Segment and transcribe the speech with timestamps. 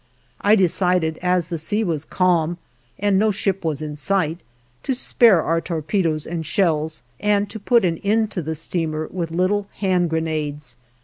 [0.41, 2.57] I decided, as the sea was calm
[2.97, 4.39] and no ship was in sight,
[4.81, 9.29] to spare our torpedoes and shells and to put an end to the steamer with
[9.29, 10.75] little hand grenades.